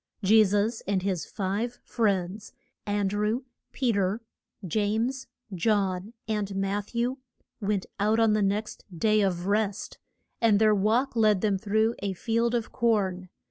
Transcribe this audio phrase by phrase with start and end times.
[0.23, 2.53] ]Je sus and his five friends,
[2.87, 4.19] An drew, Pe ter,
[4.65, 7.19] James, John, and Matth ew,
[7.59, 9.99] went out on the next Day of Rest,
[10.41, 13.29] and their walk led them through a field of corn.